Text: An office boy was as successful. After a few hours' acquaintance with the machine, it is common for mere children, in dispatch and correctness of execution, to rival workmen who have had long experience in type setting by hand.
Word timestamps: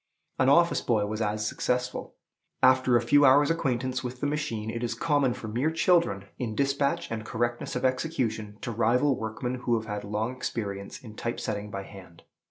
An 0.39 0.49
office 0.49 0.81
boy 0.81 1.05
was 1.05 1.21
as 1.21 1.47
successful. 1.47 2.15
After 2.63 2.95
a 2.97 3.03
few 3.03 3.23
hours' 3.23 3.51
acquaintance 3.51 4.03
with 4.03 4.19
the 4.19 4.25
machine, 4.25 4.71
it 4.71 4.83
is 4.83 4.95
common 4.95 5.35
for 5.35 5.47
mere 5.47 5.69
children, 5.69 6.25
in 6.39 6.55
dispatch 6.55 7.11
and 7.11 7.23
correctness 7.23 7.75
of 7.75 7.85
execution, 7.85 8.57
to 8.61 8.71
rival 8.71 9.15
workmen 9.15 9.61
who 9.63 9.75
have 9.79 9.85
had 9.85 10.03
long 10.03 10.35
experience 10.35 10.99
in 11.03 11.15
type 11.15 11.39
setting 11.39 11.69
by 11.69 11.83
hand. 11.83 12.23